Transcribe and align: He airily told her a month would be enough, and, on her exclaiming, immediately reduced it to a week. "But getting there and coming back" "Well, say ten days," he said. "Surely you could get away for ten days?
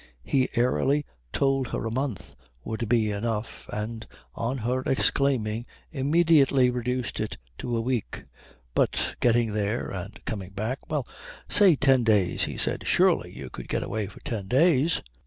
He 0.23 0.49
airily 0.55 1.05
told 1.31 1.67
her 1.67 1.85
a 1.85 1.91
month 1.91 2.35
would 2.63 2.89
be 2.89 3.11
enough, 3.11 3.67
and, 3.71 4.07
on 4.33 4.57
her 4.57 4.81
exclaiming, 4.87 5.67
immediately 5.91 6.71
reduced 6.71 7.19
it 7.19 7.37
to 7.59 7.77
a 7.77 7.81
week. 7.81 8.23
"But 8.73 9.13
getting 9.19 9.53
there 9.53 9.91
and 9.91 10.19
coming 10.25 10.53
back" 10.53 10.79
"Well, 10.89 11.07
say 11.47 11.75
ten 11.75 12.03
days," 12.03 12.45
he 12.45 12.57
said. 12.57 12.87
"Surely 12.87 13.31
you 13.31 13.51
could 13.51 13.67
get 13.69 13.83
away 13.83 14.07
for 14.07 14.21
ten 14.21 14.47
days? 14.47 15.03